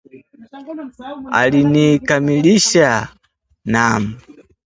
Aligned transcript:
Alinikamilikisha! 1.31 2.91
Naam 3.73 4.03